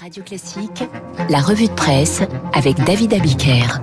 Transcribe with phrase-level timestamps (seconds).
[0.00, 0.84] Radio Classique,
[1.28, 3.80] la revue de presse avec David Abiker.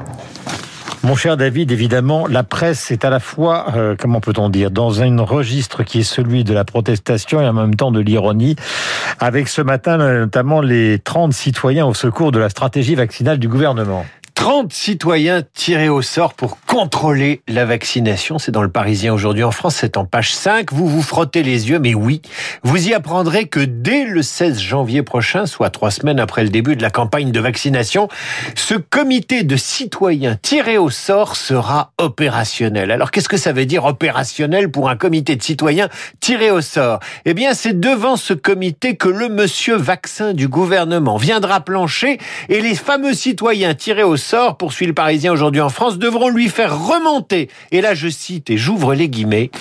[1.03, 5.01] Mon cher David, évidemment, la presse est à la fois, euh, comment peut-on dire, dans
[5.01, 8.55] un registre qui est celui de la protestation et en même temps de l'ironie,
[9.19, 14.05] avec ce matin notamment les 30 citoyens au secours de la stratégie vaccinale du gouvernement.
[14.35, 18.37] 30 citoyens tirés au sort pour contrôler la vaccination.
[18.37, 20.73] C'est dans le Parisien aujourd'hui en France, c'est en page 5.
[20.73, 22.21] Vous vous frottez les yeux, mais oui,
[22.61, 26.75] vous y apprendrez que dès le 16 janvier prochain, soit trois semaines après le début
[26.75, 28.09] de la campagne de vaccination,
[28.55, 32.91] ce comité de citoyens tirés au sort sera opérationnel.
[32.91, 35.87] Alors qu'est-ce que ça veut dire opérationnel pour un comité de citoyens
[36.19, 36.99] tirés au sort?
[37.23, 42.59] Eh bien, c'est devant ce comité que le monsieur vaccin du gouvernement viendra plancher et
[42.59, 44.24] les fameux citoyens tirés au sort,
[44.57, 48.57] poursuit le Parisien aujourd'hui en France, devront lui faire remonter, et là je cite et
[48.57, 49.51] j'ouvre les guillemets,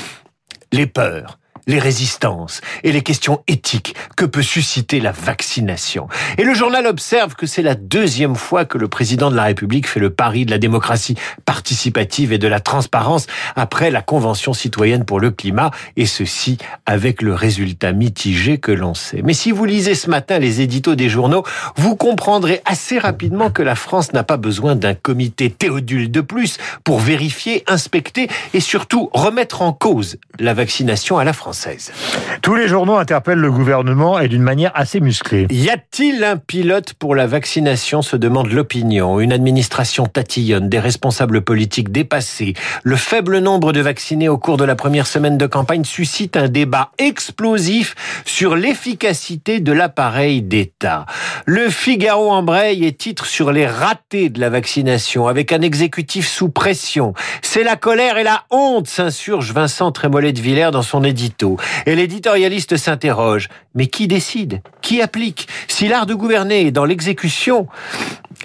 [0.73, 6.09] les peurs, les résistances et les questions éthiques que peut susciter la vaccination.
[6.39, 9.89] Et le journal observe que c'est la deuxième fois que le président de la République
[9.89, 15.05] fait le pari de la démocratie participative et de la transparence après la Convention citoyenne
[15.05, 19.23] pour le climat, et ceci avec le résultat mitigé que l'on sait.
[19.23, 21.45] Mais si vous lisez ce matin les éditos des journaux,
[21.77, 26.59] vous comprendrez assez rapidement que la France n'a pas besoin d'un comité Théodule de plus
[26.83, 31.54] pour vérifier, inspecter et surtout remettre en cause la vaccination à la France.
[32.43, 35.47] Tous les journaux interpellent le gouvernement et d'une manière assez musclée.
[35.51, 39.21] Y a-t-il un pilote pour la vaccination se demande l'opinion.
[39.21, 42.55] Une administration tatillonne, des responsables politiques dépassés.
[42.83, 46.49] Le faible nombre de vaccinés au cours de la première semaine de campagne suscite un
[46.49, 47.95] débat explosif
[48.25, 51.07] sur l'efficacité de l'appareil d'État.
[51.47, 56.49] Le Figaro embraye et titre sur les ratés de la vaccination avec un exécutif sous
[56.49, 57.15] pression.
[57.43, 61.44] C'est la colère et la honte, s'insurge Vincent Trémollet de Villers dans son édito.
[61.87, 64.63] Et l'éditorialiste s'interroge, mais qui décide?
[64.81, 65.49] Qui applique?
[65.69, 67.67] Si l'art de gouverner est dans l'exécution,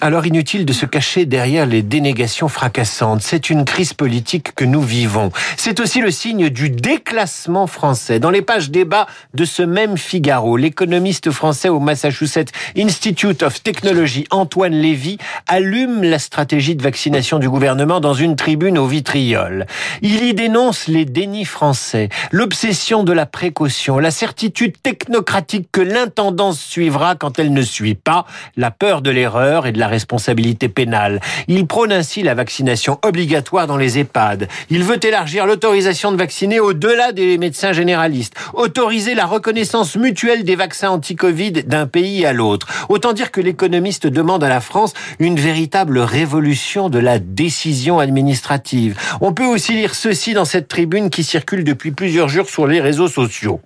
[0.02, 3.22] alors inutile de se cacher derrière les dénégations fracassantes.
[3.22, 5.32] C'est une crise politique que nous vivons.
[5.58, 8.20] C'est aussi le signe du déclassement français.
[8.20, 14.26] Dans les pages débat de ce même Figaro, l'économiste français au Massachusetts Institute of Technology,
[14.32, 15.18] Antoine Lévy,
[15.48, 19.66] allume la stratégie de vaccination du gouvernement dans une tribune au vitriol.
[20.02, 26.60] Il y dénonce les dénis français, l'obsession de la précaution, la certitude technocratique que l'intendance
[26.60, 31.20] suivra quand elle ne suit pas, la peur de l'erreur et de la responsabilité pénale.
[31.48, 34.48] Il prône ainsi la vaccination obligatoire dans les EHPAD.
[34.70, 40.56] Il veut élargir l'autorisation de vacciner au-delà des médecins généralistes, autoriser la reconnaissance mutuelle des
[40.56, 42.68] vaccins anti-Covid d'un pays à l'autre.
[42.90, 48.98] Autant dire que l'économiste demande à la France une véritable révolution de la décision administrative.
[49.22, 52.80] On peut aussi lire ceci dans cette tribune qui circule depuis plusieurs jours sur les
[52.82, 53.62] réseaux sociaux.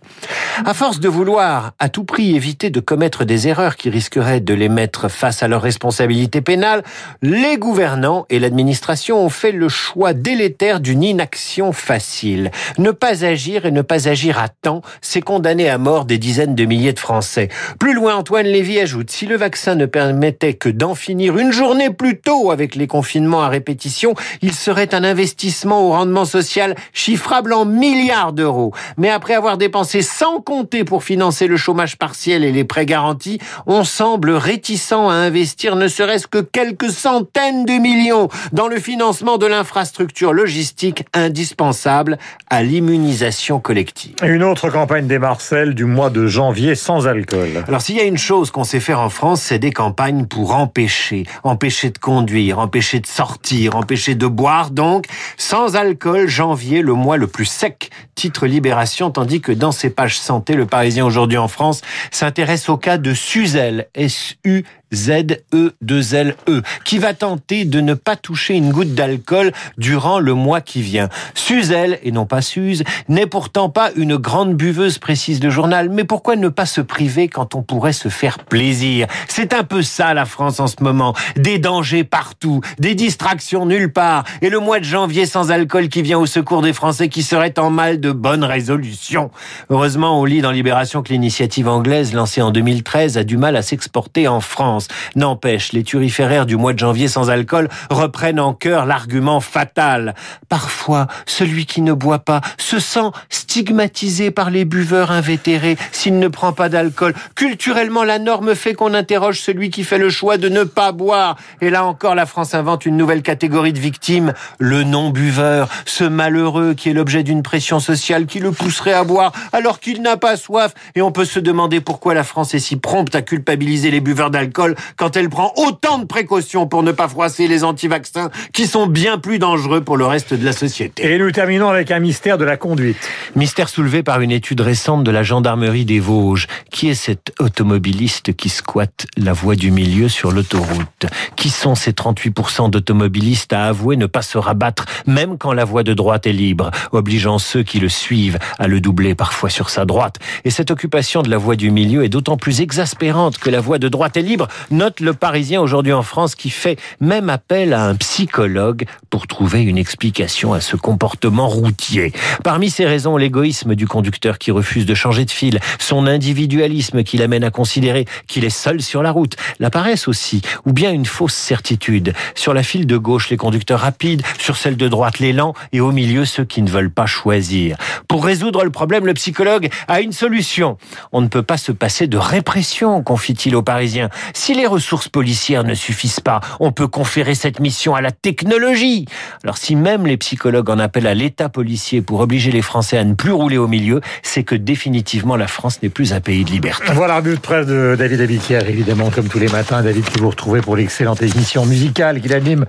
[0.66, 4.54] À force de vouloir à tout prix éviter de commettre des erreurs qui risqueraient de
[4.54, 6.84] les mettre face à leurs responsabilités, pénale,
[7.22, 12.52] les gouvernants et l'administration ont fait le choix délétère d'une inaction facile.
[12.78, 16.56] Ne pas agir et ne pas agir à temps, c'est condamner à mort des dizaines
[16.56, 17.50] de milliers de Français.
[17.80, 21.90] Plus loin, Antoine Lévy ajoute, si le vaccin ne permettait que d'en finir une journée
[21.90, 27.54] plus tôt avec les confinements à répétition, il serait un investissement au rendement social chiffrable
[27.54, 28.74] en milliards d'euros.
[28.98, 33.40] Mais après avoir dépensé sans compter pour financer le chômage partiel et les prêts garantis,
[33.66, 39.38] on semble réticent à investir ne serait-ce que quelques centaines de millions dans le financement
[39.38, 42.18] de l'infrastructure logistique indispensable
[42.50, 44.16] à l'immunisation collective.
[44.22, 47.64] Une autre campagne des Marcel du mois de janvier sans alcool.
[47.70, 50.54] Alors s'il y a une chose qu'on sait faire en France, c'est des campagnes pour
[50.54, 54.72] empêcher, empêcher de conduire, empêcher de sortir, empêcher de boire.
[54.72, 55.06] Donc,
[55.38, 60.20] sans alcool, janvier, le mois le plus sec, titre Libération, tandis que dans ses pages
[60.20, 61.82] santé, le Parisien aujourd'hui en France
[62.12, 68.56] s'intéresse au cas de Suzel, S-U Z-E-2-L-E, e, qui va tenter de ne pas toucher
[68.56, 71.10] une goutte d'alcool durant le mois qui vient?
[71.34, 76.04] Suzel, et non pas Suze, n'est pourtant pas une grande buveuse, précise le journal, mais
[76.04, 79.08] pourquoi ne pas se priver quand on pourrait se faire plaisir?
[79.28, 81.14] C'est un peu ça la France en ce moment.
[81.36, 86.02] Des dangers partout, des distractions nulle part, et le mois de janvier sans alcool qui
[86.02, 89.32] vient au secours des Français qui seraient en mal de bonnes résolutions.
[89.70, 93.62] Heureusement, on lit dans Libération que l'initiative anglaise lancée en 2013 a du mal à
[93.62, 94.83] s'exporter en France.
[95.16, 100.16] N'empêche, les turiféraires du mois de janvier sans alcool reprennent en cœur l'argument fatal.
[100.50, 106.28] Parfois, celui qui ne boit pas se sent stigmatisé par les buveurs invétérés s'il ne
[106.28, 107.14] prend pas d'alcool.
[107.36, 111.38] Culturellement, la norme fait qu'on interroge celui qui fait le choix de ne pas boire.
[111.62, 116.74] Et là encore, la France invente une nouvelle catégorie de victimes, le non-buveur, ce malheureux
[116.74, 120.38] qui est l'objet d'une pression sociale qui le pousserait à boire alors qu'il n'a pas
[120.38, 120.74] soif.
[120.96, 124.32] Et on peut se demander pourquoi la France est si prompte à culpabiliser les buveurs
[124.32, 128.88] d'alcool quand elle prend autant de précautions pour ne pas froisser les anti-vaccins qui sont
[128.88, 131.12] bien plus dangereux pour le reste de la société.
[131.12, 132.98] Et nous terminons avec un mystère de la conduite.
[133.36, 136.48] Mystère soulevé par une étude récente de la gendarmerie des Vosges.
[136.72, 141.06] Qui est cet automobiliste qui squatte la voie du milieu sur l'autoroute?
[141.36, 145.84] Qui sont ces 38% d'automobilistes à avouer ne pas se rabattre même quand la voie
[145.84, 149.86] de droite est libre, obligeant ceux qui le suivent à le doubler parfois sur sa
[149.86, 150.18] droite?
[150.46, 153.80] Et cette occupation de la voie du milieu est d'autant plus exaspérante que la voie
[153.80, 157.86] de droite est libre, note le Parisien aujourd'hui en France qui fait même appel à
[157.86, 162.14] un psychologue pour trouver une explication à ce comportement routier.
[162.44, 167.18] Parmi ces raisons, l'égoïsme du conducteur qui refuse de changer de fil, son individualisme qui
[167.18, 171.06] l'amène à considérer qu'il est seul sur la route, la paresse aussi, ou bien une
[171.06, 172.14] fausse certitude.
[172.36, 175.80] Sur la file de gauche, les conducteurs rapides, sur celle de droite, les lents, et
[175.80, 177.78] au milieu, ceux qui ne veulent pas choisir.
[178.08, 180.78] Pour résoudre le problème, le psychologue a une solution.
[181.12, 184.10] On ne peut pas se passer de répression, confie-t-il aux Parisiens.
[184.44, 189.06] Si les ressources policières ne suffisent pas, on peut conférer cette mission à la technologie.
[189.46, 193.06] Alors si même les psychologues en appellent à l'État policier pour obliger les Français à
[193.06, 196.50] ne plus rouler au milieu, c'est que définitivement la France n'est plus un pays de
[196.52, 196.92] liberté.
[196.92, 199.82] Voilà, but de presse de David Abiquière, évidemment, comme tous les matins.
[199.82, 202.66] David, qui vous retrouvez pour l'excellente émission musicale qu'il anime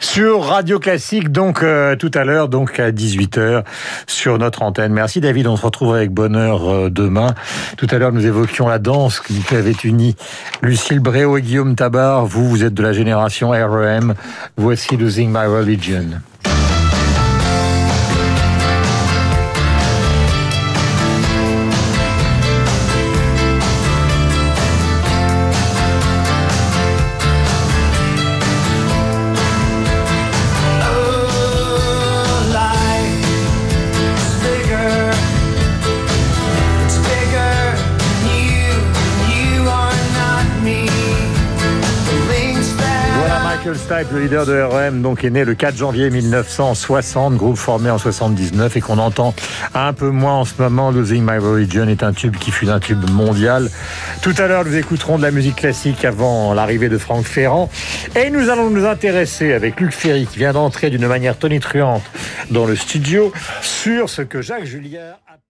[0.00, 3.64] sur Radio Classique, donc euh, tout à l'heure, donc à 18h
[4.06, 4.94] sur notre antenne.
[4.94, 7.34] Merci David, on se retrouve avec bonheur euh, demain.
[7.76, 10.16] Tout à l'heure, nous évoquions la danse qui avait uni
[10.62, 12.24] Lucille Bréau et Guillaume Tabar.
[12.24, 14.14] Vous, vous êtes de la génération REM.
[14.56, 16.04] Voici Losing My Religion.
[43.70, 48.76] Le leader de REM, donc est né le 4 janvier 1960, groupe formé en 79
[48.76, 49.32] et qu'on entend
[49.74, 50.90] un peu moins en ce moment.
[50.90, 53.70] Losing My Religion est un tube qui fut un tube mondial.
[54.22, 57.70] Tout à l'heure, nous écouterons de la musique classique avant l'arrivée de Franck Ferrand
[58.16, 62.02] et nous allons nous intéresser avec Luc Ferry qui vient d'entrer d'une manière tonitruante
[62.50, 63.32] dans le studio
[63.62, 65.49] sur ce que Jacques Julien a